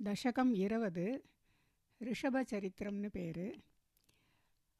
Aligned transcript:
தசகம் 0.00 0.58
இருபது 0.58 1.22
ரிஷப 2.00 2.50
சரித்திரம்னு 2.50 3.08
பேர் 3.08 3.62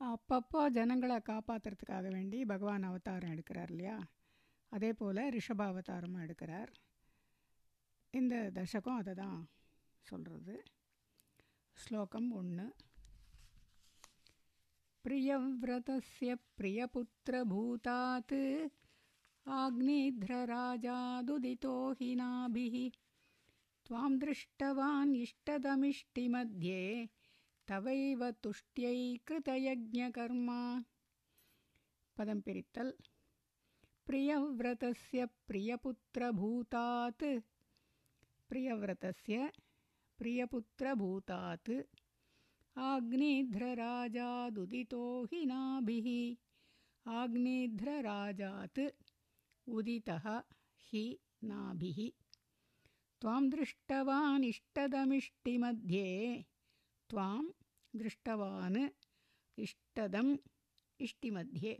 அப்பப்போ 0.00 0.70
ஜனங்களை 0.70 1.22
காப்பாற்றுறதுக்காக 1.22 2.10
வேண்டி 2.10 2.44
பகவான் 2.44 2.82
அவதாரம் 2.82 3.34
எடுக்கிறார் 3.34 3.66
இல்லையா 3.66 4.10
அதே 4.72 4.92
போல் 4.92 5.30
ரிஷப 5.30 5.64
அவதாரமும் 5.64 6.20
எடுக்கிறார் 6.20 6.72
இந்த 8.14 8.50
தசகம் 8.54 8.94
அதை 8.94 9.14
தான் 9.14 9.50
சொல்கிறது 10.06 10.64
ஸ்லோகம் 11.76 12.32
ஒன்று 12.32 12.72
प्रियव्रतस्य 15.04 16.36
प्रियपुत्रभूतात् 16.56 18.34
आग्नेध्रराजादुदितो 19.46 21.92
हि 22.00 22.14
नाभिः 22.14 22.90
त्वां 23.87 24.17
दृष्टवान् 24.19 25.15
इष्टदमिष्टिमध्ये 25.15 27.05
तवैव 27.69 28.23
तुष्ट्यै 28.43 29.15
कृतयज्ञकर्मा। 29.27 30.59
पदं 32.17 32.39
पिरित्तल्। 32.45 32.91
प्रियव्रतस्य 34.07 35.25
प्रियपुत्रभूतात्। 35.47 37.23
प्रियव्रतस्य 38.49 39.49
प्रियपुत्रभूतात्। 40.17 41.69
आग्नेध्रराजादुदितो 42.91 45.03
हि 45.31 45.45
नाभिः 45.45 46.07
आग्नेध्रराजात् 47.21 48.79
उदितः 49.67 50.25
हि 50.89 51.03
नाभिः 51.43 51.99
त्वां 53.22 53.42
दृष्टवान् 53.50 54.44
इष्टदमिष्टिमध्ये 54.44 56.08
त्वां 57.10 57.42
दृष्टवान् 57.94 58.80
इष्टदम् 59.58 60.32
इष्टिमध्ये 61.00 61.76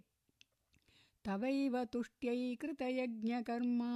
तवैव 1.24 1.82
तुष्ट्यै 1.92 2.38
कृतयज्ञकर्मा 2.60 3.92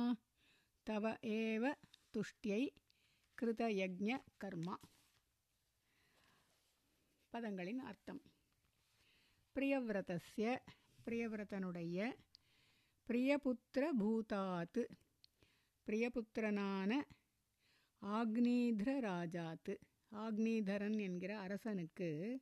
तव 0.87 1.07
एव 1.37 1.67
तुष्ट्यै 2.15 2.65
कृतयज्ञकर्मा 3.39 4.77
பதங்களின் 7.33 7.81
அர்த்தம் 7.89 8.21
பிரியவிரதஸ்ய 9.57 10.45
பிரியவிரதனுடைய 11.05 12.07
பிரியபுத்திர 13.09 13.85
பூதாத்து 13.99 14.83
பிரியபுத்திரனான 15.87 17.01
ஆக்னீதர 18.02 19.00
ராஜாத்து 19.00 19.74
ஆக்னீதரன் 20.12 21.00
என்கிற 21.00 21.40
அரசனுக்கு 21.40 22.40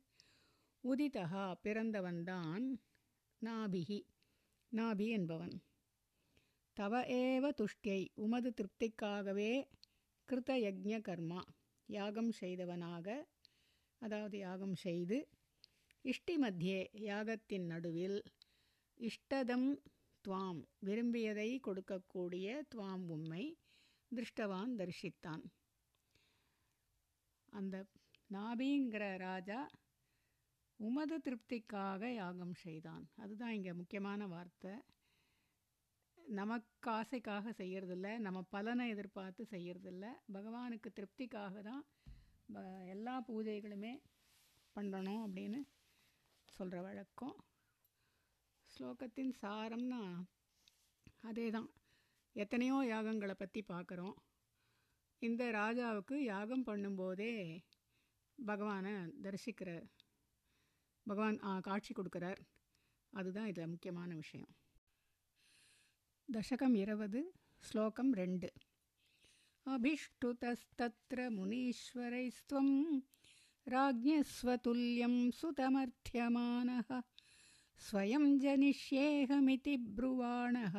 உதிதகா 0.84 1.54
பிறந்தவன்தான் 1.62 2.64
நாபிகி. 3.42 3.98
நாபி 4.72 5.06
என்பவன். 5.08 5.54
தவ 6.76 7.02
ஏவ 7.02 7.50
துஷ்டியை 7.50 8.08
உமது 8.14 8.50
திருப்திக்காகவே 8.50 9.52
கிருத 10.28 10.50
கர்மா 11.00 11.42
யாகம் 11.88 12.32
செய்தவனாக 12.32 13.06
அதாவது 13.98 14.38
யாகம் 14.38 14.74
செய்து 14.74 15.28
இஷ்டி 16.04 16.36
மத்தியே 16.36 16.80
யாகத்தின் 17.04 17.66
நடுவில் 17.66 18.18
இஷ்டதம் 19.00 19.68
துவாம் 20.24 20.60
விரும்பியதை 20.78 21.60
கொடுக்கக்கூடிய 21.66 22.62
துவாம் 22.74 23.06
உம்மை 23.08 23.44
திருஷ்டவான் 24.16 24.72
தரிசித்தான். 24.80 25.42
அந்த 27.58 27.76
நாபிங்கிற 28.36 29.04
ராஜா 29.26 29.60
உமது 30.80 31.16
திருப்திக்காக 31.26 32.02
யாகம் 32.14 32.54
செய்தான். 32.64 33.04
அதுதான் 33.22 33.54
இங்கே 33.58 33.72
முக்கியமான 33.80 34.26
வார்த்தை. 34.34 34.74
நமக்கு 36.38 36.88
ஆசைக்காக 37.00 37.52
செய்யறதில்ல 37.60 38.08
நம்ம 38.26 38.38
பலனை 38.54 38.84
எதிர்பார்த்து 38.94 39.42
செய்யறதில்ல. 39.54 40.06
பகவானுக்கு 40.36 40.90
திருப்திக்காக 40.98 41.62
தான் 41.70 41.82
எல்லா 42.94 43.14
பூஜைகளுமே 43.28 43.94
பண்ணணும் 44.76 45.22
அப்படின்னு 45.26 45.60
சொல்கிற 46.56 46.78
வழக்கம். 46.88 47.36
ஸ்லோகத்தின் 48.70 49.32
சாரம்னா 49.42 50.02
அதே 51.28 51.46
தான் 51.56 51.68
எத்தனையோ 52.35 52.77
யாகங்களை 52.85 53.35
பற்றி 53.35 53.61
பார்க்குறோம் 53.69 54.15
இந்த 55.21 55.43
ராஜாவுக்கு 55.51 56.15
யாகம் 56.23 56.65
பண்ணும்போதே 56.65 57.33
பகவானை 58.37 58.93
தரிசிக்கிற 59.23 59.69
பகவான் 61.07 61.39
காட்சி 61.61 61.93
கொடுக்குறார் 61.93 62.41
அதுதான் 63.13 63.49
இதில் 63.49 63.73
முக்கியமான 63.73 64.11
விஷயம் 64.15 64.53
தசகம் 66.29 66.75
இருபது 66.75 67.19
ஸ்லோகம் 67.63 68.13
ரெண்டு 68.13 68.49
अभिष्टुतस्तत्र 69.65 71.19
मुनीश्वरैस्त्वं 71.29 72.67
राज्ञस्वतुल्यं 73.67 75.15
सुतमर्थ्यमानः 75.31 76.89
स्वयं 77.79 78.25
जनिष्येऽहमिति 78.39 79.75
ब्रुवाणः 79.95 80.75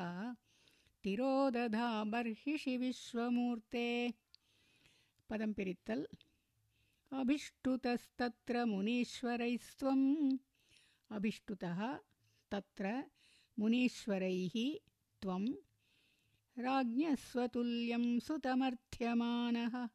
तिरोदधा 1.03 2.03
बर्हिषि 2.03 2.77
विश्वमूर्ते। 2.77 4.13
पदं 5.29 5.53
पिरित्तल्। 5.53 6.05
अभिष्टुतस्तत्र 7.13 8.65
मुनीश्वरैस्त्वम्। 8.65 10.37
अभिष्टुतः 11.11 11.97
तत्र 12.51 13.03
मुनीश्वरैः 13.59 14.75
त्वं 15.21 15.47
राज्ञः 16.57 17.15
स्वतुल्यं 17.15 18.19
सुतमर्थ्यमानः। 18.19 19.89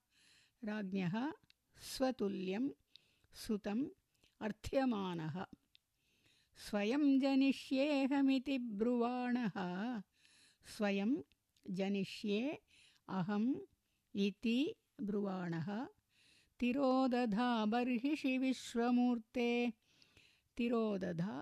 राज्ञः 0.64 1.32
स्वतुल्यं 1.78 2.68
सुतम् 3.34 3.86
अर्थ्यमानः। 4.40 5.46
स्वयं 6.56 7.20
जनिष्येऽहमिति 7.20 8.58
ब्रुवाणः 8.58 9.56
स्वयं 10.65 11.11
जनिष्ये 11.65 12.41
अहम् 13.07 13.49
इति 14.15 14.57
ब्रुवाणः 15.01 15.69
तिरोदधा 16.59 17.49
बर्हिषि 17.65 18.37
विश्वमूर्ते 18.37 19.49
तिरोदधा 20.57 21.33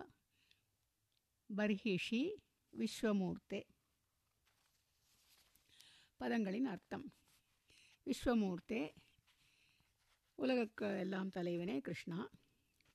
बर्हिषि 1.50 2.24
विश्वमूर्ते 2.74 3.62
பதங்களின் 6.20 6.66
அர்த்தம் 6.66 7.06
விஸ்வமூர்த்தே 8.08 8.82
உலகக்கு 10.40 10.88
எல்லாம் 11.04 11.30
தலைவனே 11.30 11.76
கிருஷ்ணா 11.80 12.20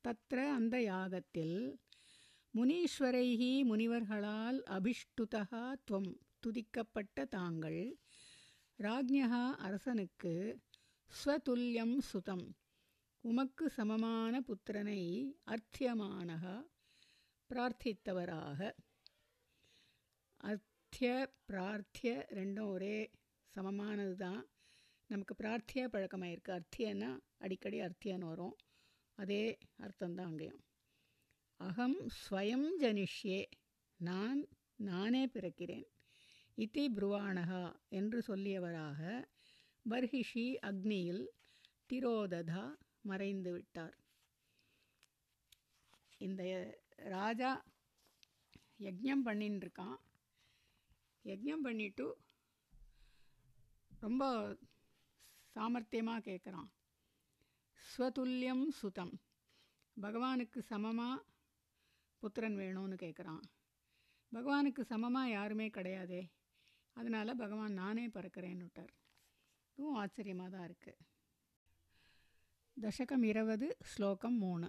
தத்திர 0.04 0.38
அந்த 0.54 0.76
யாகத்தில் 0.82 1.56
முனீஸ்வரைகி 2.57 3.63
முனிவர்களால் 3.63 4.59
அபிஷ்டுதா 4.69 5.75
துவம். 5.91 6.15
துதிக்கப்பட்ட 6.45 7.25
தாங்கள் 7.25 7.99
ராஜ்யா 8.79 9.55
அரசனுக்கு 9.55 10.59
ஸ்வதுல்யம் 11.11 11.97
சுதம். 11.97 12.55
உமக்கு 13.21 13.69
சமமான 13.69 14.41
புத்திரனை 14.41 15.01
அர்த்தியமானக 15.45 16.65
பிரார்த்தித்தவராக. 17.49 18.71
அர்த்திய 20.43 21.11
பிரார்த்திய 21.47 22.13
ரெண்டும் 22.39 22.69
ஒரே 22.69 23.11
சமமானது 23.55 24.15
தான். 24.15 24.49
நமக்கு 25.05 25.35
பிரார்த்திய 25.43 25.87
பழக்கமாக 25.87 26.33
இருக்குது 26.33 26.59
அர்த்தியன்னா 26.59 27.19
அடிக்கடி 27.37 27.79
அர்த்தியன்னு 27.79 28.27
வரும். 28.33 28.55
அதே 29.15 29.57
அர்த்தம்தான் 29.79 30.29
அங்கேயும். 30.31 30.63
அகம் 31.59 31.95
ஸ்வயம் 32.09 32.67
ஜனிஷ்யே. 32.79 33.45
நான் 33.97 34.47
நானே 34.75 35.25
பிறக்கிறேன். 35.25 35.87
இத்தி 36.57 36.85
புருவாணகா 36.95 37.75
என்று 37.89 38.19
சொல்லியவராக 38.27 39.27
பர்ஹிஷி 39.89 40.45
அக்னியில் 40.61 41.27
திரோததா 41.89 42.75
மறைந்து 43.01 43.51
விட்டார். 43.51 43.97
இந்த 46.17 46.43
ராஜா 46.95 47.65
யஜ்யம் 48.79 49.25
பண்ணின்னு 49.25 49.61
இருக்கான் 49.65 49.97
பண்ணிட்டு 51.61 52.17
ரொம்ப 53.99 54.57
சாமர்த்தியமாக 55.55 56.25
கேட்குறான் 56.29 56.69
ஸ்வதுல்யம் 57.79 58.67
சுதம். 58.67 59.13
பகவானுக்கு 60.01 60.59
சமமாக 60.59 61.28
புத்திரன் 62.22 62.56
வேணும்னு 62.56 62.98
கேட்குறான் 63.02 63.42
பகவானுக்கு 64.32 64.84
சமமாக 64.84 65.34
யாருமே 65.36 65.66
கிடையாதே 65.70 66.22
அதனால் 66.96 67.40
பகவான் 67.42 67.74
நானே 67.74 68.06
பறக்கிறேன்னு 68.08 68.64
விட்டார் 68.64 68.94
இதுவும் 69.78 70.00
ஆச்சரியமாக 70.02 70.50
தான் 70.50 70.66
இருக்குது 70.68 71.00
दशकम् 72.76 73.24
इरवद् 73.24 73.64
श्लोकं 73.84 74.34
मून् 74.38 74.64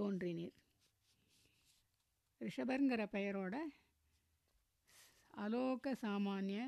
தோன்றினீர். 0.00 0.56
ரிஷபருங்கிற 2.40 3.02
பெயரோட 3.12 3.56
அலோக 5.34 5.94
சாமானிய 6.02 6.60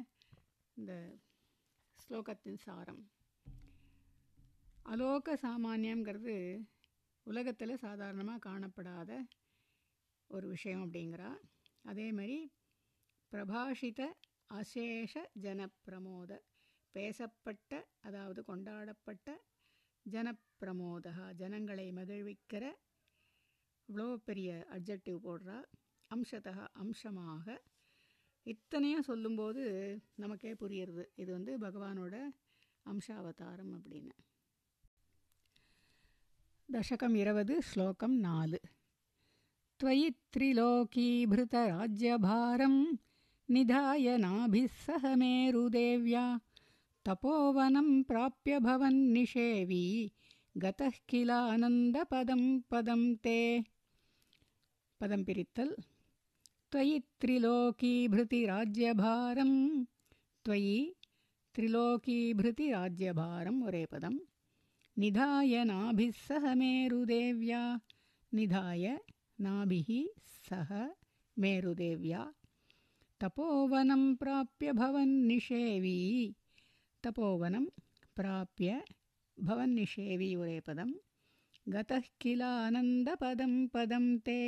இந்த 0.75 0.92
ஸ்லோகத்தின் 1.98 2.58
சாரம். 2.58 3.02
அலோக 4.82 5.34
சாமானியங்கிறது 5.42 6.64
உலகத்தில் 7.26 7.76
சாதாரணமாக 7.76 8.44
காணப்படாத 8.48 9.10
ஒரு 10.31 10.48
விஷயம் 10.48 10.84
அப்படிங்கிறா. 10.84 11.31
அதே 11.82 12.12
மாதிரி 12.12 12.52
பிரபாஷித 13.32 14.02
அசேஷ 14.46 15.14
ஜனப்பிரமோத 15.42 16.38
பேசப்பட்ட 16.94 17.72
அதாவது 18.00 18.44
கொண்டாடப்பட்ட 18.44 19.28
ஜனப்பிரமோதா 20.06 21.34
ஜனங்களை 21.34 21.92
மகிழ்விக்கிற 21.92 22.64
இவ்வளோ 23.89 24.18
பெரிய 24.25 24.65
அப்ஜெக்டிவ் 24.75 25.25
போடுறா 25.25 25.63
அம்சத்தா 26.12 26.69
அம்சமாக 26.81 27.62
இத்தனையும் 28.45 29.03
சொல்லும்போது 29.03 30.01
நமக்கே 30.15 30.56
புரியுறது 30.62 31.06
இது 31.15 31.31
வந்து 31.31 31.59
பகவானோட 31.59 32.33
அம்சாவதாரம் 32.85 33.75
அப்படின்னு 33.75 34.13
दशकम् 36.69 37.15
इरवद् 37.15 37.62
श्लोकं 37.62 38.19
नाल् 38.19 38.57
त्वयि 39.80 40.09
त्रिलोकीभृतराज्यभारं 40.33 42.97
निधाय 43.50 44.18
नाभिः 44.18 44.68
सह 44.85 45.15
मेरुदेव्या 45.15 46.39
तपोवनं 47.06 48.03
प्राप्य 48.03 48.59
भवन्निषेवी 48.59 50.12
गतः 50.57 50.91
किलानन्दपदं 51.09 52.62
पदं 52.71 53.18
ते 53.18 53.63
पदं 55.00 55.20
पिरित्तल् 55.26 55.72
त्वयि 56.72 56.96
त्रिलोकीभृतिराज्यभारं 57.20 59.52
त्वयि 60.46 60.78
त्रिलोकीभृतिराज्यभारं 61.54 63.56
वरेपदं 63.66 64.14
निधाय 65.02 65.54
नाभिः 65.70 66.18
सह 66.26 66.44
मेरुदेव्या 66.60 67.62
निधाय 68.38 68.84
नाभिः 69.46 69.90
सह 70.48 70.70
मेरुदेव्या 71.44 72.22
तपोवनं 73.22 74.02
प्राप्य 74.22 74.66
भवन्निषेवी 74.80 75.98
तपोवनं 77.04 77.64
प्राप्य 78.20 78.68
भवन्निषेवी 79.48 80.30
उरेपदं 80.42 80.90
गतः 81.74 82.04
किलानन्दपदं 82.22 83.54
पदं 83.74 84.04
ते 84.26 84.38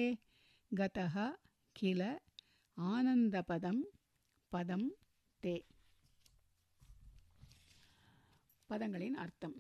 गतः 0.72 1.16
किल 1.76 2.02
आनन्दपदं 2.78 3.78
पदं 4.52 4.84
ते 5.44 5.56
பதங்களின் 8.70 9.18
அர்த்தம் 9.18 9.58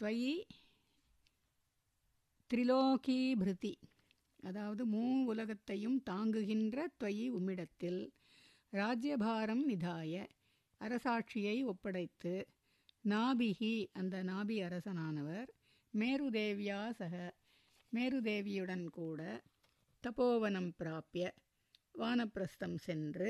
துவயி 0.00 0.32
திரிலோகீபிருதி 2.50 3.72
அதாவது 4.42 4.82
மூ 4.86 5.02
உலகத்தையும் 5.24 5.98
தாங்குகின்ற 6.02 6.86
துவயி 6.98 7.26
உம்மிடத்தில் 7.30 8.00
ராஜ்யபாரம் 8.72 9.64
நிதாய 9.66 10.14
அரசாட்சியை 10.80 11.56
ஒப்படைத்து 11.64 12.34
நாபிகி 13.05 13.89
அந்த 13.93 14.23
நாபி 14.23 14.63
அரசனானவர் 14.63 15.49
மேருதேவியா 15.93 16.89
சக 16.91 17.33
மேருதேவியுடன் 17.93 18.89
கூட 18.89 19.21
தபோவனம் 20.03 20.73
பிராப்பிய 20.79 21.25
வானப்பிரஸ்தம் 21.95 22.75
சென்று 22.75 23.29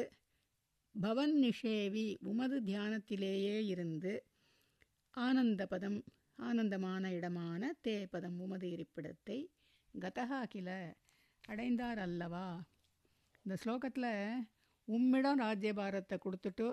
பவன் 0.95 1.33
நிஷேவி 1.39 2.17
உமது 2.21 2.61
தியானத்திலேயே 2.61 3.67
இருந்து 3.67 4.13
ஆனந்தபதம் 5.17 5.99
ஆனந்தமான 6.39 7.11
இடமான 7.11 7.73
தேபதம் 7.81 8.39
உமது 8.39 8.67
இருப்பிடத்தை 8.67 9.37
கதகா 9.93 10.43
கில 10.43 10.69
அடைந்தார் 11.43 11.99
அல்லவா? 11.99 12.45
இந்த 13.45 13.57
ஸ்லோகத்தில் 13.63 14.11
உம்மிடம் 14.87 15.39
ராஜ்யபாரத்தை 15.39 16.17
கொடுத்துட்டு 16.17 16.67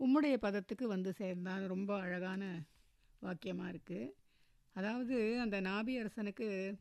உம்முடைய 0.00 0.34
பதத்துக்கு 0.40 0.84
வந்து 0.84 1.12
சேர்ந்தான் 1.12 1.66
ரொம்ப 1.66 2.00
அழகான 2.00 2.42
வாக்கியமாக 3.22 3.72
இருக்குது 3.72 4.14
அதாவது 4.72 5.40
அந்த 5.40 5.60
நாபி 5.60 5.94
அரசனுக்கு 5.98 6.76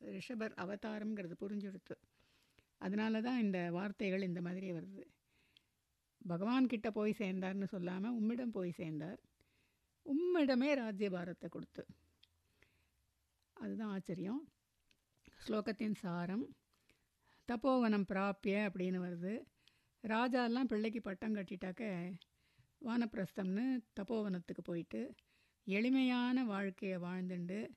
ரிஷபர் 0.00 0.54
அவதாரம்ங்கிறது 0.62 1.34
புரிஞ்சுடுத்து. 1.40 1.96
அதனால 2.78 3.20
தான் 3.20 3.40
இந்த 3.40 3.70
வார்த்தைகள் 3.70 4.22
இந்த 4.22 4.40
மாதிரி 4.40 4.72
வருது. 4.72 5.02
பகவான்கிட்ட 6.28 6.88
போய் 6.90 7.18
சேர்ந்தார்னு 7.18 7.64
சொல்லாமல் 7.64 8.10
உம்மிடம் 8.10 8.50
போய் 8.50 8.70
சேர்ந்தார். 8.70 9.20
உம்மிடமே 10.06 10.70
ராஜ்யபாரத்தை 10.74 11.48
கொடுத்து. 11.48 11.84
அதுதான் 13.56 13.88
ஆச்சரியம். 13.88 14.42
ஸ்லோகத்தின் 15.46 15.94
சாரம் 15.94 16.46
தப்போவனம் 17.48 18.08
பிராப்பிய 18.08 18.56
அப்படின்னு 18.68 18.98
வருது. 19.06 19.34
ராஜாலாம் 20.04 20.70
பிள்ளைக்கு 20.72 21.00
பட்டம் 21.00 21.34
கட்டிட்டாக்க 21.34 21.84
வானப்பிரஸ்தம்னு 22.86 23.64
தப்போவனத்துக்கு 24.00 24.62
போயிட்டு 24.62 25.14
எளிமையான 25.64 26.44
வாழ்க்கையை 26.44 26.98
வாழ்ந்துண்டு 26.98 27.68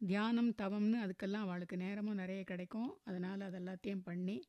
தியானம் 0.00 0.52
தவம்னு 0.62 0.98
அதுக்கெல்லாம் 1.04 1.44
அவளுக்கு 1.46 1.76
நேரமும் 1.76 2.14
நிறைய 2.14 2.44
கிடைக்கும். 2.44 2.98
அதனால் 3.04 3.40
அதெல்லாத்தையும் 3.40 4.02
பண்ணி 4.04 4.42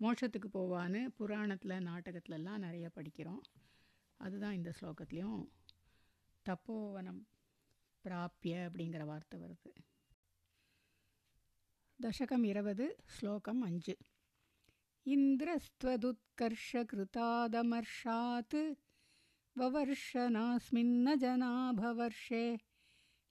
மோட்சத்துக்கு 0.00 0.48
போவான்னு 0.52 1.06
புராணத்தில் 1.16 1.84
நாடகத்துலலாம் 1.86 2.58
நிறைய 2.58 2.90
படிக்கிறோம். 2.94 3.42
அதுதான் 4.16 4.54
இந்த 4.54 4.72
ஸ்லோகத்துலேயும் 4.80 5.48
தப்போவனம் 6.46 7.22
பிராப்பிய 8.04 8.54
அப்படிங்கிற 8.68 9.04
வார்த்தை 9.04 9.40
வருது. 9.40 9.70
தசகம் 12.02 12.44
இருபது 12.44 12.96
ஸ்லோகம் 13.06 13.60
அஞ்சு. 13.60 13.96
இந்திரஸ்துவதுத்கர்ஷ 15.06 16.84
கிருதாதமர்ஷாத்து 16.92 18.62
ववर्षनास्मिन्न 19.58 21.06
जनाभवर्षे 21.22 22.44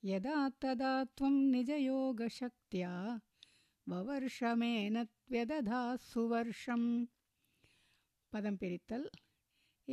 यदा 0.10 0.38
तदा 0.62 0.94
त्वं 1.18 1.36
निजयोगशक्त्या 1.52 2.94
ववर्षमेनत्व्यदधासुवर्षम् 3.90 6.88
पदं 8.34 8.56
पिरित्तल्। 8.62 9.06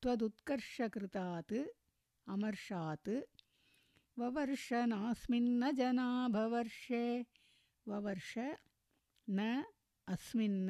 त्वदुत्कर्षकृतात् 0.01 1.55
अमर्षात्। 2.33 3.09
ववर्ष 4.19 4.67
नास्मिन्न 4.93 5.61
जनाभवर्षे 5.79 7.05
ववर्ष 7.87 8.33
न 9.29 9.39
अस्मिन् 10.14 10.60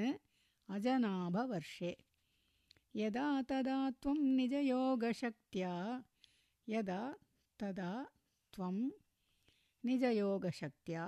अजनाभवर्षे 0.68 1.92
यदा 3.00 3.26
तदा 3.50 3.78
त्वं 4.02 4.18
निजयोगशक्त्या 4.38 5.74
यदा 6.68 7.00
तदा 7.60 7.92
त्वं 8.54 8.76
निजयोगशक्त्या 9.84 11.04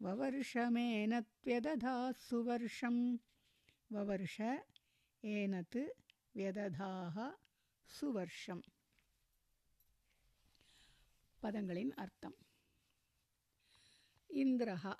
ववर्षमेनत्व्यदधासु 0.00 2.38
वर्षं 2.48 2.96
ववर्ष 3.90 4.36
एनत् 5.22 5.78
व्यदधाः 6.38 7.16
सुवर्षम् 7.90 8.64
பதங்களின் 11.42 11.90
அர்த்தம் 12.02 12.36
இந்திரஹா 14.30 14.94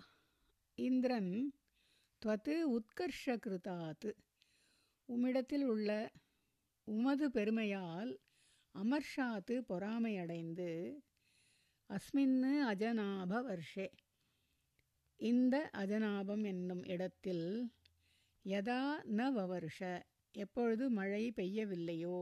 இந்திரன் 0.79 1.33
துவத்து 2.26 2.54
உத்கர்ஷகிருதாத் 2.76 4.16
உம்மிடத்தில் 5.10 5.64
உள்ள 5.64 6.12
உமது 6.88 7.30
பெருமையால் 7.30 8.12
அமர்ஷாத்து 8.76 9.56
பொறாமையடைந்து 9.70 10.70
அஸ்மின்னு 11.90 12.54
அஜனாப 12.70 13.42
வருஷே. 13.44 13.88
இந்த 15.16 15.70
அஜனாபம் 15.78 16.46
என்னும் 16.46 16.84
இடத்தில் 16.84 17.72
யதா 18.46 18.82
ந 19.04 19.30
வவருஷ 19.32 20.02
எப்பொழுது 20.32 20.90
மழை 20.90 21.34
பெய்யவில்லையோ 21.36 22.18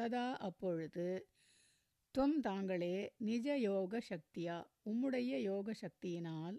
ததா 0.00 0.36
அப்பொழுது 0.38 1.26
துவம் 2.14 2.40
தாங்களே 2.40 3.14
நிஜ 3.18 3.58
யோக 3.58 4.00
சக்தியா 4.08 4.64
உம்முடைய 4.84 5.40
யோக 5.42 5.74
சக்தியினால் 5.80 6.56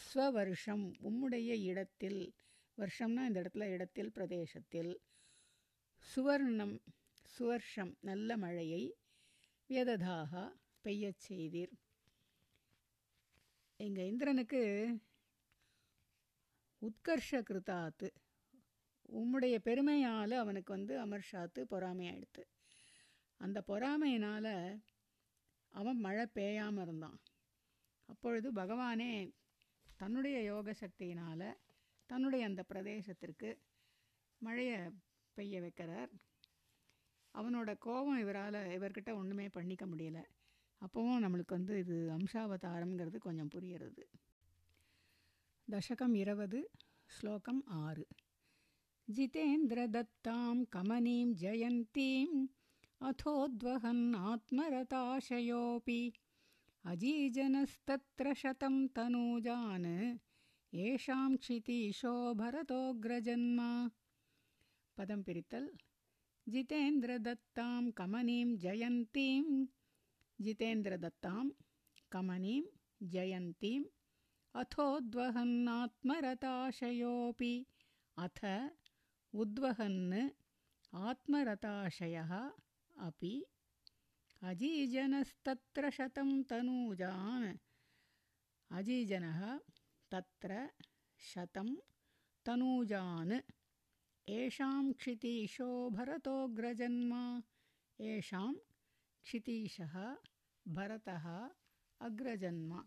ஸ்வவருஷம் 0.00 0.84
உம்முடைய 1.02 1.50
இடத்தில் 1.62 2.34
வருஷம்னா 2.78 3.22
இந்த 3.26 3.40
இடத்துல 3.40 3.64
இடத்தில் 3.72 4.12
பிரதேசத்தில் 4.12 5.02
சுவர்ணம் 6.02 6.76
சுவர்ஷம் 7.38 7.92
நல்ல 8.00 8.36
மழையை 8.36 8.82
வியததாக 9.66 10.52
பெய்யச் 10.84 11.24
செய்தீர். 11.28 11.72
எங்கள் 13.76 14.06
இந்திரனுக்கு 14.06 14.62
உத்கர்ஷ 16.82 17.30
கிருதாத்து 17.30 18.08
உம்முடைய 19.12 19.58
பெருமையால் 19.58 20.30
அவனுக்கு 20.30 20.72
வந்து 20.72 20.94
அமர்ஷாத்து 21.06 21.60
பொறாமையாயிடுத்து. 21.70 22.42
அந்த 23.40 23.64
பொறாமையினால் 23.66 24.80
அவன் 25.74 25.96
மழை 25.96 26.26
பெய்யாமல் 26.26 26.82
இருந்தான். 26.82 27.20
அப்பொழுது 28.08 28.52
பகவானே 28.52 29.12
தன்னுடைய 29.99 30.37
யோக 30.43 30.73
சக்தியினால் 30.81 31.49
தன்னுடைய 32.09 32.43
அந்த 32.45 32.61
பிரதேசத்திற்கு 32.63 33.49
மழையை 34.41 34.79
பெய்ய 35.37 35.61
வைக்கிறார் 35.61 36.11
அவனோட 37.35 37.71
கோபம் 37.77 38.19
இவரால் 38.19 38.59
இவர்கிட்ட 38.75 39.11
ஒன்றுமே 39.15 39.47
பண்ணிக்க 39.49 39.85
முடியல 39.85 40.19
அப்போவும் 40.81 41.23
நம்மளுக்கு 41.23 41.53
வந்து 41.53 41.75
இது 41.77 41.97
அம்சாவதாரம்ங்கிறது 42.11 43.17
கொஞ்சம் 43.17 43.49
புரிகிறது 43.49 44.03
தசகம் 45.67 46.15
இருபது 46.15 46.59
ஸ்லோகம் 47.09 47.63
ஆறு 47.79 48.05
ஜிதேந்திர 49.07 49.81
தத்தாம் 49.87 50.61
கமனீம் 50.69 51.33
ஜெயந்தீம் 51.35 52.37
अथोद्वहन् 53.01 54.15
आत्मरताशयोऽपि 54.27 55.99
अजीजनस्तत्र 56.90 58.30
शतं 58.38 58.76
तनूजान् 58.96 59.84
येषां 60.78 61.30
क्षितीशो 61.42 62.14
भरतोऽग्रजन्मा 62.40 63.68
पदं 64.98 65.20
पिरितल् 65.26 65.68
जितेन्द्रदत्तां 66.52 67.82
कमनीं 67.98 68.48
जयन्तीं 68.64 69.44
जितेन्द्रदत्तां 70.44 71.44
कमनीं 72.14 72.62
जयन्तीम्। 73.14 73.86
अथोद्वहन्नात्मरताशयोऽपि 74.62 77.54
अथ 78.24 78.40
उद्वहन् 79.42 80.14
आत्मरताशयः 81.08 82.32
अपि 83.08 83.32
अजीजनस्तत्र 84.41 85.89
शतं 85.97 86.29
तनूजान् 86.49 87.47
अजीजनः 88.71 89.41
तत्र 90.11 90.59
शतं 91.19 91.69
तनूजान् 92.45 93.33
येषां 94.27 94.83
क्षितीशो 94.99 95.69
भरतोऽग्रजन्मा 95.97 97.23
येषां 97.99 98.51
क्षितीशः 99.25 99.95
भरतः 100.65 101.25
अग्रजन्मा 102.01 102.83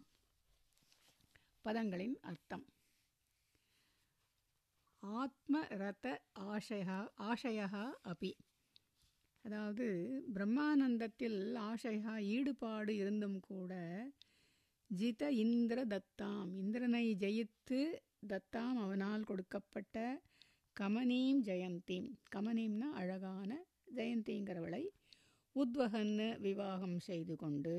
பதங்களின் 1.65 2.15
அர்த்தம் 2.29 2.67
ஆத்மரத 5.03 6.07
ஆசையா 6.53 6.97
ஆசையா 7.29 7.67
அபி 8.13 8.31
அதாவது 9.46 9.88
பிரம்மானந்தத்தில் 10.34 11.40
ஆசையா 11.70 12.14
ஈடுபாடு 12.36 12.96
இருந்தும் 12.96 13.40
கூட 13.40 13.74
ஜித 14.90 15.30
இந்திர 15.44 15.80
தத்தாம். 15.86 16.50
இந்திரனை 16.58 17.04
ஜெயித்து 17.24 17.80
தத்தாம் 18.28 18.78
அவனால் 18.84 19.24
கொடுக்கப்பட்ட 19.24 19.98
கமனீம் 20.78 21.42
ஜெயந்தீம். 21.50 22.10
கமனீம்னா 22.36 22.90
அழகான 23.02 23.52
ஜெயந்திங்கிறவளை 23.96 24.84
உத்வகன்னு 25.56 26.28
விவாகம் 26.40 27.00
செய்து 27.00 27.36
கொண்டு 27.36 27.78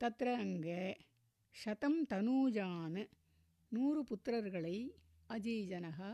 தத்திர 0.00 0.28
அங்கே 0.36 0.82
சதம் 1.54 2.00
தனூஜான் 2.12 3.00
நூறு 3.72 4.02
புத்திரர்களை 4.10 4.76
அஜீஜனகா 5.28 6.12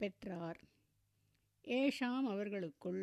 பெற்றார். 0.00 0.60
ஏஷாம் 1.64 2.26
அவர்களுக்குள் 2.32 3.02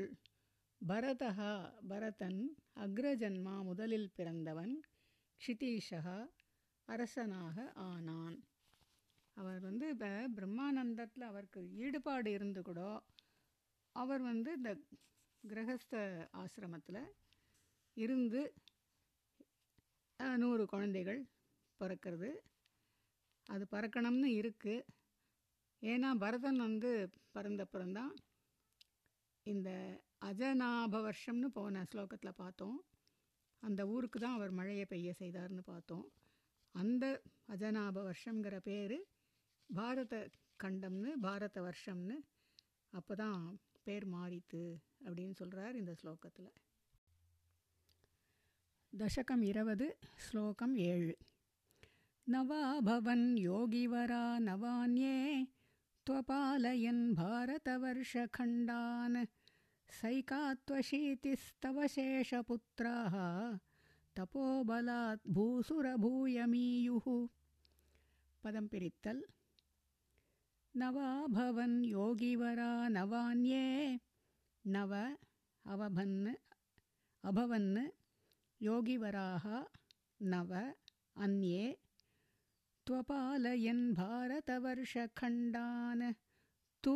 பரதகா 0.82 1.52
பரதன் 1.90 2.42
அக்ரஜன்மா 2.86 3.54
முதலில் 3.70 4.10
பிறந்தவன் 4.18 4.74
க்ஷிதீஷா 5.42 6.02
அரசனாக 6.88 7.56
ஆனான். 7.88 8.38
அவர் 9.38 9.60
வந்து 9.60 9.86
இப்போ 9.94 10.10
பிரம்மானந்தத்தில் 10.38 11.26
அவருக்கு 11.30 11.62
ஈடுபாடு 11.86 12.30
இருந்து 12.38 12.62
கூட 12.62 12.82
அவர் 13.96 14.22
வந்து 14.22 14.52
இந்த 14.60 14.72
கிரகஸ்த 15.44 15.96
ஆசிரமத்தில் 16.42 17.02
இருந்து 17.98 18.42
நூறு 20.44 20.64
குழந்தைகள் 20.66 21.22
பிறக்கிறது. 21.80 22.30
அது 23.50 23.66
பறக்கணும்னு 23.76 24.30
இருக்குது 24.40 24.86
ஏன்னா 25.82 26.10
பரதன் 26.24 26.60
வந்து 26.68 26.92
பிறந்தப்புறம்தான் 27.36 28.14
இந்த 29.47 29.99
அஜநாப 30.23 31.03
வருஷம்னு 31.03 31.51
போன 31.51 31.85
ஸ்லோகத்தில் 31.85 32.35
பார்த்தோம் 32.35 32.85
அந்த 33.63 33.87
ஊருக்கு 33.87 34.19
தான் 34.19 34.35
அவர் 34.35 34.51
மழையை 34.51 34.87
பெய்ய 34.87 35.13
செய்தார்னு 35.13 35.65
பார்த்தோம் 35.65 36.13
அந்த 36.75 37.23
அஜநாப 37.49 38.05
வருஷங்கிற 38.05 38.61
பேர் 38.61 39.07
பாரத 39.71 40.31
கண்டம்னு 40.61 41.23
பாரத 41.23 41.61
வருஷம்னு 41.61 42.23
அப்போ 42.93 43.15
தான் 43.15 43.59
பேர் 43.87 44.09
மாறித்து 44.09 44.81
அப்படின்னு 45.07 45.33
சொல்கிறார் 45.33 45.75
இந்த 45.75 45.95
ஸ்லோகத்தில் 45.95 46.51
தசகம் 48.93 49.43
இருபது 49.43 49.97
ஸ்லோகம் 50.27 50.89
ஏழு 50.89 51.15
நவாபவன் 52.27 53.37
யோகிவரா 53.45 54.39
நவான்யே 54.47 55.47
त्वपालयन् 56.07 57.15
भारतवर्षखण्डान् 57.15 59.27
सैकात्वशीतिस्तव 59.90 61.86
शेषपुत्राः 61.88 63.14
तपोबलात् 64.16 65.28
भूसुरभूयमीयुः। 65.36 67.06
पदं 68.44 68.68
पिरित्तल्। 68.68 69.22
नवाभवन् 70.82 71.86
योगिवरा 71.86 72.72
नवान्ये। 72.96 74.00
नव 74.66 74.94
अवभन् 75.74 76.34
अभवन् 77.24 77.78
योगिवराः 78.62 79.46
नव 80.34 80.54
अन्ये। 81.24 81.76
त्वपालयन् 82.88 83.94
भारतवर्षखण्डान्। 83.94 86.04
तु 86.84 86.96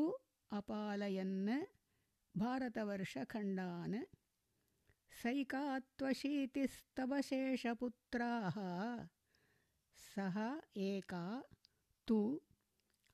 अपालयन् 0.60 1.50
भारतवर्षखण्डान् 2.43 3.97
सैकात्वशीतिस्तव 5.23 7.13
शेषपुत्राः 7.29 8.57
सः 10.07 10.37
एका 10.89 11.25
तु 12.09 12.19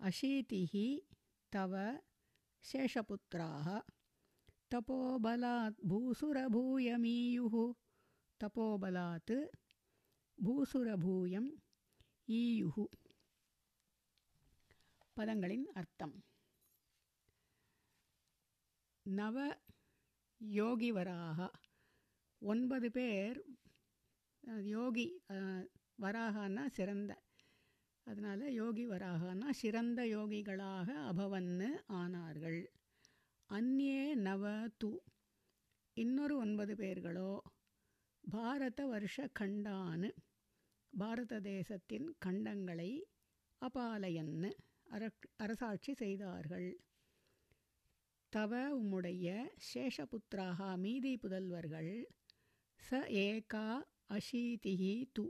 अशीतिः 0.01 0.75
तव 1.53 1.75
शेषपुत्राः 2.65 3.69
तपोबलात् 4.73 5.85
भूसुरभूयमीयुः 5.93 7.57
तपोबलात् 8.41 9.35
भूसुरभूयम् 10.39 11.51
ஈயுஹு 12.41 12.85
பதங்களின் 15.17 15.65
அர்த்தம் 15.81 16.15
நவ 19.08 19.38
யோகிவராக 20.42 21.40
ஒன்பது 22.42 22.92
பேர் 22.92 23.40
யோகி 24.66 25.06
வராகனா 26.02 26.68
சிறந்த. 26.68 27.12
அதனால் 28.08 28.44
யோகி 28.54 28.86
வராகனா 28.88 29.50
சிறந்த 29.62 30.02
யோகிகளாக 30.16 30.88
அபவன்னு 31.12 31.70
ஆனார்கள். 32.02 32.60
அந்நே 33.50 33.98
நவ 34.28 34.44
து. 34.84 34.92
இன்னொரு 35.98 36.38
ஒன்பது 36.38 36.76
பேர்களோ 36.76 37.32
பாரத 38.24 38.80
வருஷ 38.86 39.28
கண்டான்னு 39.40 40.10
பாரத 40.94 41.40
தேசத்தின் 41.40 42.16
கண்டங்களை 42.26 42.92
அபாலயன்னு 43.62 44.52
அரசாட்சி 45.38 45.94
செய்தார்கள். 45.94 46.70
தவ 48.30 48.80
உம்முடைய 48.80 49.28
சேஷபுத்திராக 49.68 50.78
மீதி 50.78 51.18
புதல்வர்கள் 51.18 51.92
ச 52.80 53.00
ஏகா 53.22 53.68
அஷீதிஹி 54.10 55.06
து. 55.20 55.26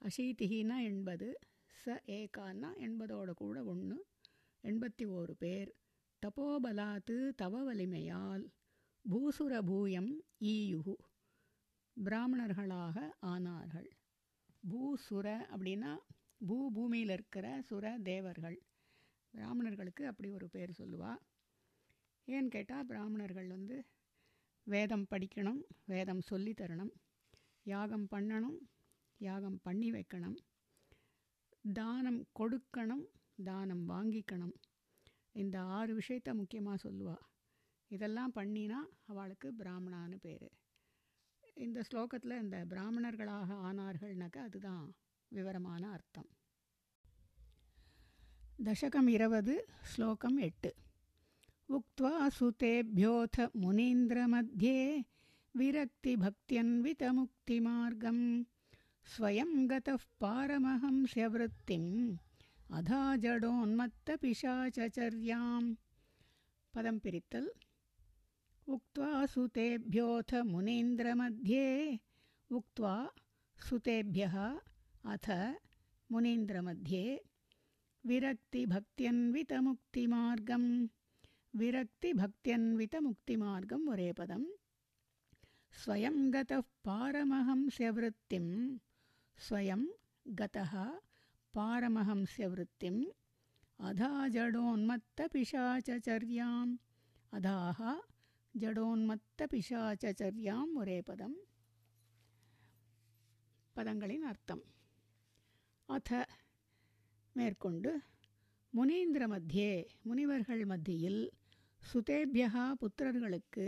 அஷீதிஹினா 0.00 0.76
எண்பது 0.82 1.38
ச 1.72 1.96
ஏகான்னா 2.06 2.70
எண்பதோடு 2.78 3.32
கூட 3.32 3.64
ஒன்று 3.64 3.96
எண்பத்தி 4.64 5.04
ஓரு 5.18 5.32
பேர். 5.32 5.70
தபோபலாத்து 6.22 7.16
தவ 7.34 7.62
வலிமையால் 7.62 8.44
பூசுர 9.04 9.62
பூயம் 9.62 10.12
ஈயுகு. 10.40 10.94
பிராமணர்களாக 11.96 13.16
ஆனார்கள். 13.26 13.90
பூசுர 14.70 15.26
அப்படின்னா 15.54 15.92
பூ 16.46 16.72
பூமியில் 16.72 17.08
இருக்கிற 17.08 17.62
சுர 17.62 17.98
தேவர்கள். 18.02 18.62
பிராமணர்களுக்கு 19.34 20.06
அப்படி 20.06 20.30
ஒரு 20.30 20.48
பேர் 20.48 20.78
சொல்லுவா. 20.78 21.12
ஏன்னு 22.32 22.48
கேட்டால் 22.48 22.86
பிராமணர்கள் 22.86 23.48
வந்து 23.48 23.76
வேதம் 24.66 25.06
படிக்கணும் 25.10 25.62
வேதம் 25.84 26.20
சொல்லி 26.20 26.52
தரணும் 26.52 26.92
யாகம் 27.66 28.06
பண்ணணும் 28.10 28.58
யாகம் 29.20 29.60
பண்ணி 29.62 29.90
வைக்கணும் 29.90 30.38
தானம் 31.72 32.20
கொடுக்கணும் 32.38 33.04
தானம் 33.44 33.84
வாங்கிக்கணும். 33.88 34.54
இந்த 35.32 35.56
ஆறு 35.76 35.92
விஷயத்த 35.98 36.34
முக்கியமாக 36.34 36.88
சொல்லுவா. 36.88 37.16
இதெல்லாம் 37.88 38.32
பண்ணினா 38.34 38.80
அவளுக்கு 39.06 39.48
பிராமணான்னு 39.58 40.16
பேர். 40.16 40.48
இந்த 41.54 41.78
ஸ்லோகத்தில் 41.88 42.42
இந்த 42.42 42.58
பிராமணர்களாக 42.68 43.54
ஆனார்கள்னாக்க 43.68 44.38
அதுதான் 44.38 44.84
விவரமான 45.28 45.90
அர்த்தம். 45.90 46.30
தசகம் 48.64 49.08
இருபது 49.08 49.54
ஸ்லோகம் 49.82 50.36
எட்டு. 50.36 50.74
उक्त्वा 51.76 52.28
सुतेभ्योऽथ 52.28 53.36
मुनीन्द्रमध्ये 53.56 54.78
विरक्तिभक्त्यन्वितमुक्तिमार्गं 55.58 58.18
स्वयं 59.12 59.52
गतः 59.70 60.02
पारमहंस्यवृत्तिम्। 60.20 61.88
अधा 62.76 63.00
जडोन्मत्तपिशाचर्यां 63.24 65.62
पदंपित्तल् 66.74 67.50
उक्त्वा 68.74 69.10
सुतेभ्योऽथ 69.34 70.30
मुनीन्द्रमध्ये 70.52 71.66
उक्त्वा 72.58 72.94
सुतेभ्यः 73.68 74.36
अथ 75.12 75.26
मुनीन्द्रमध्ये 76.10 77.04
विरक्तिभक्त्यन्वितमुक्तिमार्गम्। 78.08 80.70
విరక్తి 81.54 82.10
భక్త్యన్విత 82.12 82.94
ముక్తి 82.98 83.34
మార్గం 83.36 83.82
ఒరే 83.86 84.08
పదం 84.12 84.42
స్వయం 85.72 86.16
గత 86.34 86.52
పారమహంస్య 86.86 87.88
వృత్తిం 87.90 88.46
స్వయం 89.38 89.82
గత 90.34 90.58
పారమహంస్య 91.54 92.46
వృత్తిం 92.46 92.96
అధా 93.80 94.10
జడోన్మత్త 94.28 95.22
పిశాచర్యాం 95.34 96.68
అధాహ 97.32 97.78
ஜடோன்மத்த 98.54 99.42
பிசாச்சரியாம் 99.52 100.72
ஒரே 100.76 100.98
பதம் 101.00 101.36
பதங்களின் 103.76 104.24
அர்த்தம் 104.24 104.64
அத 105.88 106.10
மேற்கொண்டு 107.36 107.92
முனீந்திர 108.72 109.24
மத்தியே 109.26 109.72
முனிவர்கள் 110.04 110.64
மத்தியில் 110.64 111.22
சுதேபியா 111.82 112.64
புத்திரர்களுக்கு 112.80 113.66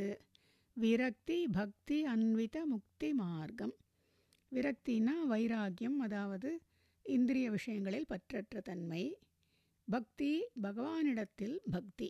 விரக்தி 0.76 1.46
பக்தி 1.52 2.04
அன்வித 2.04 2.66
முக்தி 2.66 3.12
மார்க்கம். 3.12 3.74
விரக்தினா 4.52 5.14
வைராக்கியம் 5.26 5.98
அதாவது 5.98 6.50
இந்திரிய 7.02 7.50
விஷயங்களில் 7.50 8.06
பற்றற்ற 8.08 8.60
தன்மை. 8.60 9.02
பக்தி 9.88 10.30
பகவானிடத்தில் 10.62 11.56
பக்தி. 11.70 12.08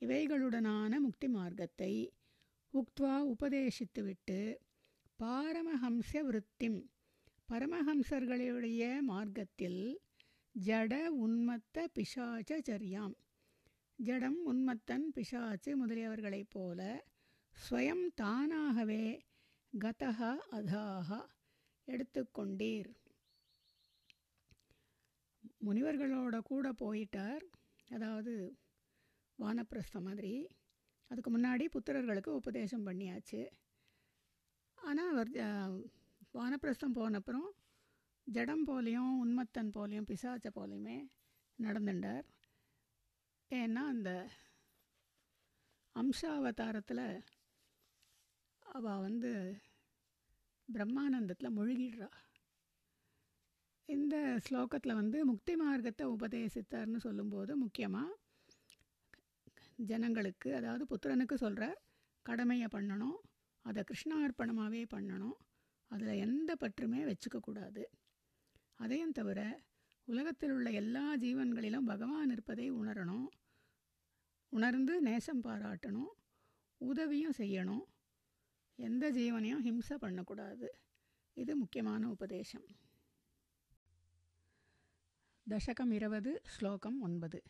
இவைகளுடனான 0.00 1.00
முக்தி 1.00 1.28
மார்க்கத்தை 1.28 1.92
உக்த்வா 2.74 3.16
உபதேசித்துவிட்டு 3.34 4.38
பாரமஹம்ச 5.18 6.12
விருத்திம் 6.22 6.80
பரமஹம்சர்களுடைய 7.48 9.02
மார்க்கத்தில் 9.02 9.82
ஜட 10.54 10.94
உன்மத்த 11.26 11.86
பிசாச்சரியாம் 11.94 13.14
ஜடம் 14.02 14.38
உன்மத்தன் 14.46 15.04
பிசாச்சு 15.14 15.86
முதலியவர்களைப் 15.86 16.50
போல 16.50 17.04
ஸ்வயம் 17.54 18.06
தானாகவே 18.14 19.24
கதா 19.72 20.30
அதாக 20.50 21.18
எடுத்துக்கொண்டீர். 21.88 22.90
முனிவர்களோட 25.66 26.38
கூட 26.40 26.72
போயிட்டார். 26.72 27.44
அதாவது 27.90 28.58
வானப்பிரஸ்தம் 29.38 30.02
மாதிரி. 30.02 30.48
அதுக்கு 31.10 31.38
முன்னாடி 31.38 31.64
புத்திரர்களுக்கு 31.72 32.28
உபதேசம் 32.28 32.86
பண்ணியாச்சு. 32.86 33.48
ஆனால் 34.74 35.10
அவர் 35.10 35.30
வானப்பிரஸ்தம் 36.34 36.98
போனப்புறம் 37.00 37.50
ஜடம் 38.24 38.64
போலையும் 38.64 39.14
உன்மத்தன் 39.24 39.72
போலையும் 39.72 40.06
பிசாச்ச 40.06 40.48
போலையுமே 40.54 40.98
நடந்துட்டார். 41.58 42.26
ஏன்னா 43.60 43.82
அந்த 43.92 44.10
அம்சாவதாரத்தில் 45.96 47.06
அவள் 48.66 49.00
வந்து 49.00 49.32
பிரம்மானந்தத்தில் 50.68 51.56
முழுகிடுறா. 51.56 52.08
இந்த 53.88 54.16
ஸ்லோகத்தில் 54.46 54.98
வந்து 55.00 55.18
முக்தி 55.24 55.54
மார்க்கத்தை 55.56 56.06
உபதேசித்தார்னு 56.06 56.96
சொல்லும்போது 56.96 57.56
முக்கியமாக 57.56 58.18
ஜனங்களுக்கு 59.90 60.48
அதாவது 60.54 60.86
புத்திரனுக்கு 60.86 61.34
சொல்கிறார் 61.34 61.78
கடமையை 62.26 62.68
பண்ணணும் 62.72 63.18
அதை 63.64 63.82
கிருஷ்ணார்ப்பணமாகவே 63.82 64.82
பண்ணணும் 64.94 65.36
அதில் 65.90 66.22
எந்த 66.26 66.50
பற்றுமே 66.60 67.02
வச்சுக்கக்கூடாது 67.08 67.84
அதையும் 68.80 69.16
தவிர 69.20 69.40
உலகத்தில் 70.08 70.50
உள்ள 70.50 70.68
எல்லா 70.70 71.04
ஜீவன்களிலும் 71.16 71.90
பகவான் 71.92 72.30
இருப்பதை 72.30 72.72
உணரணும். 72.72 73.28
உணர்ந்து 74.52 75.00
நேசம் 75.00 75.42
பாராட்டணும் 75.42 76.12
உதவியும் 76.76 77.32
செய்யணும். 77.38 77.84
எந்த 78.74 79.12
ஜீவனையும் 79.12 79.64
ஹிம்சை 79.64 79.94
பண்ணக்கூடாது. 79.94 80.78
இது 81.34 81.56
முக்கியமான 81.56 82.08
உபதேசம். 82.08 82.64
தசகம் 85.50 85.92
இருபது 85.92 86.40
ஸ்லோகம் 86.44 87.00
ஒன்பது. 87.00 87.42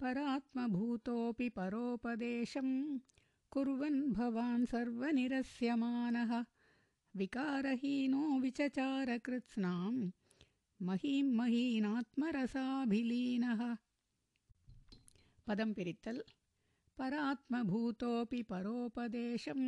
பராத்மபூதோபி 0.00 1.48
பரோபதேசம். 1.56 3.02
குர்வன் 3.56 4.12
பவான் 4.12 4.66
சர்வநிரஸ்யமானः 4.70 6.42
விகாரஹீனோ 7.18 8.22
விசச்சாரகிருத்ஸ்னாம் 8.42 10.08
மஹீம் 10.86 11.32
மஹீனாத்மரசாபிலீனः 11.38 13.74
पदं 15.46 15.72
पिरित्तल् 15.76 16.20
परात्मभूतोऽपि 16.98 18.40
परोपदेशं 18.50 19.62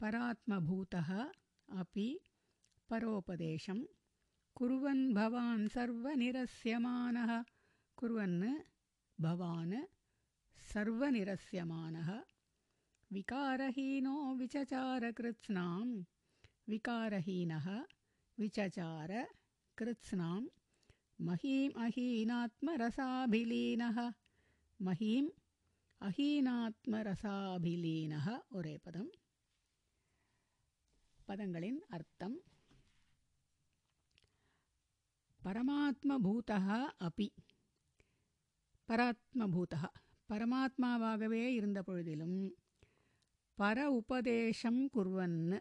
परात्मभूतः 0.00 1.10
अपि 1.82 2.08
परोपदेशं 2.90 3.80
कुर्वन् 4.58 5.02
भवान् 5.14 5.68
सर्वनिरस्यमानः 5.76 7.32
कुर्वन् 8.00 8.40
भवान् 9.24 9.74
सर्वनिरस्यमानः 10.72 12.10
विकारहीनो 13.16 14.16
विचचारकृत्स्नां 14.40 15.84
विकारहीनः 16.70 17.68
विचचार 18.40 19.12
कृत्स्नां 19.78 20.40
महीम् 21.28 21.78
மஹீம் 24.80 25.30
அஹீனாத்மரசாபிலீனக 26.00 28.44
ஒரே 28.48 28.78
பதம். 28.82 29.10
பதங்களின் 31.28 31.80
அர்த்தம் 31.88 32.42
பரமாத்மபூதா 35.40 36.90
அபி. 37.00 37.28
பராத்மபூதா 38.88 39.88
பரமாத்மாவாகவே 40.28 41.32
இருந்த 41.32 41.82
பொழுதிலும் 41.82 42.56
பர 43.58 43.84
உபதேசம் 43.84 44.90
குர்வன் 44.90 45.60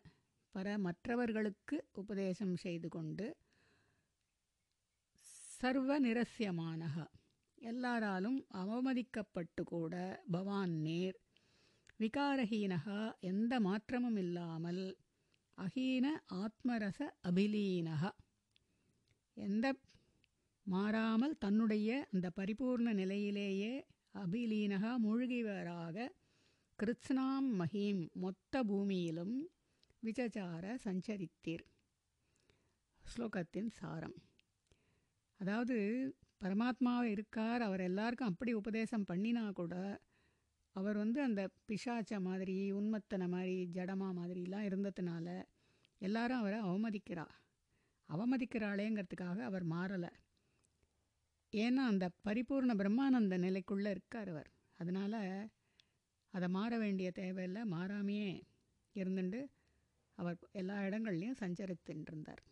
பர 0.55 0.77
மற்றவர்களுக்கு 0.77 1.87
உபதேசம் 1.91 2.55
செய்து 2.55 2.87
கொண்டு 2.87 3.37
சர்வ 5.59 5.99
நிரசியமானக 5.99 7.07
எல்லாராலும் 7.57 8.45
அவமதிக்கப்பட்டு 8.53 9.63
கூட 9.63 10.23
பவான் 10.31 10.75
நேர் 10.81 11.17
விகாரஹீனகா 11.99 13.15
எந்த 13.19 13.59
மாற்றமும் 13.59 14.17
இல்லாமல் 14.17 14.97
அஹீன 15.57 16.07
ஆத்மரச 16.33 16.99
அபிலீனகா. 17.23 18.11
எந்த 19.33 19.75
மாறாமல் 20.63 21.37
தன்னுடைய 21.37 22.07
அந்த 22.13 22.29
பரிபூர்ண 22.29 22.93
நிலையிலேயே 22.93 23.85
அபிலீனகா 24.13 24.91
மூழ்கியவராக 24.97 26.09
கிருத்ஸ்னாம் 26.79 27.49
மஹீம் 27.59 28.11
மொத்த 28.13 28.63
பூமியிலும் 28.63 29.35
விஜசார 29.99 30.77
சஞ்சரித்தீர். 30.83 31.65
ஸ்லோகத்தின் 33.01 33.69
சாரம். 33.69 34.15
அதாவது 35.37 35.77
பரமாத்மாவை 36.41 37.03
இருக்கார் 37.03 37.61
அவர் 37.61 37.79
எல்லாருக்கும் 37.79 38.27
அப்படி 38.27 38.53
உபதேசம் 38.53 39.05
பண்ணினா 39.09 39.51
கூட 39.51 39.75
அவர் 40.75 40.97
வந்து 40.97 41.19
அந்த 41.21 41.49
பிசாச்ச 41.67 42.19
மாதிரி 42.19 42.71
உன்மத்தனை 42.71 43.27
மாதிரி 43.27 43.55
ஜடமா 43.73 44.09
மாதிரிலாம் 44.19 44.67
இருந்ததுனால 44.69 45.27
எல்லாரும் 46.01 46.37
அவரை 46.37 46.59
அவமதிக்கிறா. 46.61 47.25
அவமதிக்கிறாளேங்கிறதுக்காக 48.09 49.37
அவர் 49.39 49.65
மாறலை. 49.67 50.11
ஏன்னா 51.53 51.83
அந்த 51.91 52.09
பரிபூர்ண 52.27 52.71
பிரம்மானந்த 52.75 53.37
நிலைக்குள்ளே 53.45 53.89
இருக்கார் 53.89 54.29
அவர். 54.29 54.49
அதனால் 54.79 55.19
அதை 56.33 56.47
மாற 56.49 56.77
வேண்டிய 56.77 57.11
தேவையில்லை 57.11 57.61
மாறாமையே 57.71 58.31
இருந்துட்டு 58.95 59.41
அவர் 60.17 60.37
எல்லா 60.51 60.77
இடங்கள்லையும் 60.87 61.39
சஞ்சரித்துட்டு 61.39 62.09
இருந்தார். 62.11 62.43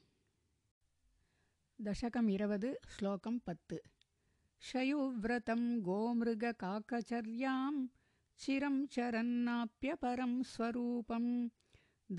दशकम् 1.83 2.29
इरवद् 2.31 2.65
श्लोकं 2.95 3.37
पत् 3.45 3.73
शयुव्रतं 4.67 5.61
गोमृगकाकचर्यां 5.87 7.73
चिरं 8.43 8.75
चरन्नाप्यपरं 8.95 10.33
स्वरूपं 10.51 11.25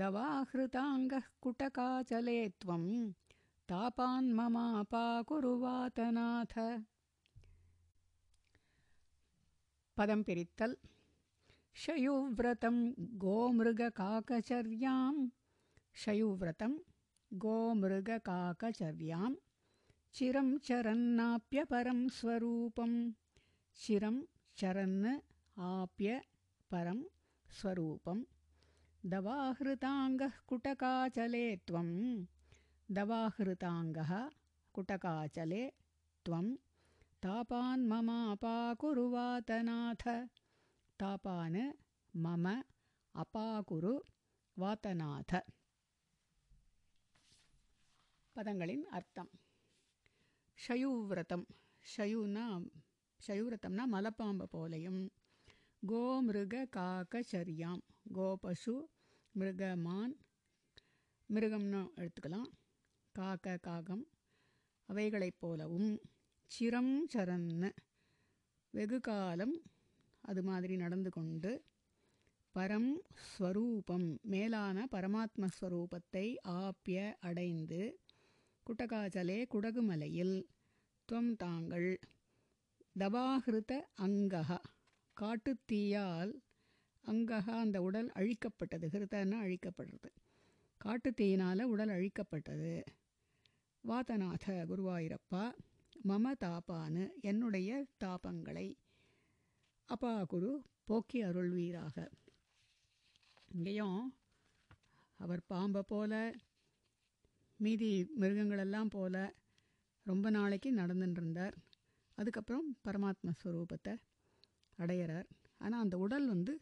दवाहृताङ्गः 0.01 1.25
कुटकाचले 1.43 2.37
त्वं 2.61 2.83
तापान्ममापाकुरुवातनाथ 3.69 6.53
पदं 9.97 10.19
पिरित्तल् 10.29 10.77
शयुव्रतं 11.85 12.77
गोमृगकाकचर्यां 13.25 15.15
शयुव्रतं 16.05 16.73
गोमृगकाकचर्याम् 17.43 19.37
கோமிருககாக்கச்சர்யாம் 20.16 20.16
சிரம் 20.16 20.52
சரன்னாப்பிய 20.66 21.60
பரம் 21.70 22.04
ஸ்வரூபம் 22.16 22.96
சிரம் 23.78 24.22
சரன் 24.56 25.02
ஆப்பிய 25.56 26.10
பரம் 26.70 27.04
ஸ்வரூபம் 27.46 28.22
दवाहृताङ्गः 29.04 30.34
कुटकाचले 30.48 31.46
त्वं 31.68 31.88
दवाहृताङ्गः 32.88 34.12
कुटकाचले 34.74 35.62
त्वं 36.26 36.46
तापान् 37.22 37.88
ममापाकुरुवातनाथ 37.90 38.94
तापान् 41.00 41.60
मम 42.14 42.46
அபாகுரு 43.14 43.94
வாத்தநாத 44.56 45.32
பதங்களின் 48.36 48.84
அர்த்தம் 48.88 49.30
ஷயுவிரதம். 50.57 51.45
ஷயுனா 51.85 52.45
ஷயுவிரதம்னா 53.19 53.83
மலப்பாம்பு 53.91 54.43
போலையும். 54.43 55.01
கோமிருக 55.83 56.65
காக்கச்சரியாம். 56.75 57.81
கோபசு 58.13 58.73
மிருகமான். 59.35 60.13
மிருகம்னு 61.29 61.81
எடுத்துக்கலாம். 61.97 62.49
காக்க 63.15 63.57
காகம். 63.57 64.03
அவைகளைப் 64.89 65.39
போலவும் 65.39 65.89
சிரம் 66.51 66.93
சரன்னு. 67.13 67.69
வெகு 68.73 68.99
காலம் 68.99 69.55
அது 70.23 70.43
மாதிரி 70.43 70.75
நடந்து 70.75 71.09
கொண்டு 71.09 71.51
பரம் 72.55 72.91
ஸ்வரூபம் 73.23 74.07
மேலான 74.23 74.87
பரமாத்மஸ்வரூபத்தை 74.91 76.25
ஆப்பிய 76.57 76.99
அடைந்து 77.19 77.81
குட்டகாச்சலே 78.69 79.45
குடகுமலையில் 79.53 80.35
துவம் 81.09 81.35
தாங்கள் 81.35 81.99
தபாகிருத 82.99 83.73
அங்ககா 83.95 84.57
காட்டுத்தீயால் 85.17 86.33
அங்ககா 87.03 87.53
அந்த 87.59 87.81
உடல் 87.81 88.09
அழிக்கப்பட்டது. 88.15 88.85
ஹிருதன்னா 88.93 89.37
அழிக்கப்படுறது. 89.45 90.09
காட்டுத்தீயினால் 90.85 91.63
உடல் 91.63 91.89
அழிக்கப்பட்டது. 91.89 92.85
வாதநாத 93.83 94.45
குருவாயிரப்பா 94.47 95.43
மம 96.07 96.33
தாப்பானு 96.39 97.09
என்னுடைய 97.21 97.85
தாபங்களை 98.03 98.67
அப்பா 99.89 100.23
குரு 100.23 100.61
போக்கி 100.83 101.23
அருள்வீராக. 101.23 102.07
இங்கேயும் 103.47 104.17
அவர் 105.19 105.41
பாம்பை 105.45 105.81
போல 105.87 106.33
மீதி 107.59 107.89
மிருகங்களெல்லாம் 108.21 108.89
போல 108.89 109.15
ரொம்ப 110.05 110.29
நாளைக்கு 110.29 110.69
நடந்துட்டுருந்தார் 110.75 111.55
அதுக்கப்புறம் 112.17 112.67
பரமாத்ம 112.85 113.33
ஸ்வரூபத்தை 113.41 113.93
அடையிறார். 114.79 115.27
ஆனால் 115.57 115.83
அந்த 115.83 115.95
உடல் 115.97 116.27
வந்து 116.27 116.53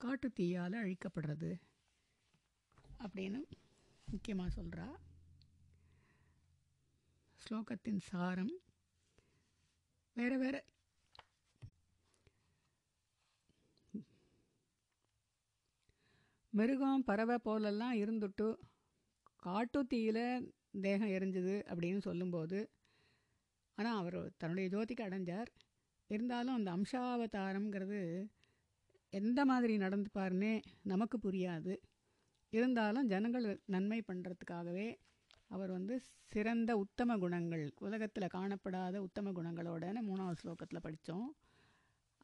காட்டு 0.00 0.28
தீயால் 0.38 0.76
அழிக்கப்படுறது 0.82 1.50
அப்படின்னு 3.04 3.40
முக்கியமாக 4.08 4.54
சொல்கிறா 4.58 4.86
ஸ்லோகத்தின் 7.40 8.00
சாரம் 8.08 8.54
வேறு 10.16 10.38
வேறு. 10.38 10.60
மிருகம் 16.52 17.04
பறவை 17.04 17.36
போலெல்லாம் 17.38 17.96
இருந்துட்டு 18.02 18.46
காட்டு 19.42 19.80
தீயில் 19.86 20.24
தேகம் 20.80 21.14
எரிஞ்சுது 21.16 21.54
அப்படின்னு 21.70 21.98
சொல்லும்போது 21.98 22.58
ஆனால் 23.78 23.98
அவர் 23.98 24.18
தன்னுடைய 24.36 24.66
ஜோதிக்கு 24.74 25.02
அடைஞ்சார். 25.06 25.50
இருந்தாலும் 26.10 26.56
அந்த 26.58 26.70
அம்சாவதாரம்ங்கிறது 26.76 28.00
எந்த 29.12 29.40
மாதிரி 29.44 29.74
நடந்துப்பாருன்னே 29.78 30.52
நமக்கு 30.82 31.16
புரியாது. 31.18 31.74
இருந்தாலும் 32.52 33.06
ஜனங்கள் 33.06 33.46
நன்மை 33.66 34.00
பண்ணுறதுக்காகவே 34.08 34.88
அவர் 35.46 35.70
வந்து 35.70 35.94
சிறந்த 36.32 36.70
உத்தம 36.76 37.16
குணங்கள் 37.18 37.64
உலகத்தில் 37.78 38.34
காணப்படாத 38.34 38.96
உத்தம 38.96 39.30
குணங்களோடன்னு 39.30 40.02
மூணாவது 40.08 40.40
ஸ்லோகத்தில் 40.42 40.84
படித்தோம். 40.86 41.28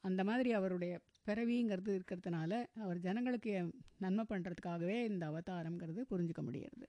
அந்த 0.03 0.21
மாதிரி 0.23 0.49
அவருடைய 0.51 0.93
பிறவிங்கிறது 1.27 1.91
இருக்கிறதுனால 1.97 2.51
அவர் 2.83 2.99
ஜனங்களுக்கு 2.99 3.53
நன்மை 3.97 4.25
பண்ணுறதுக்காகவே 4.29 4.97
இந்த 5.03 5.23
அவதாரங்கிறது 5.31 6.01
புரிஞ்சுக்க 6.11 6.41
முடியறது 6.47 6.87